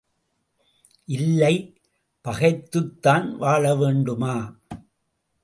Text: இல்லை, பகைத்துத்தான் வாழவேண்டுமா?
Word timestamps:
இல்லை, 1.05 1.81
பகைத்துத்தான் 2.23 3.27
வாழவேண்டுமா? 3.39 4.35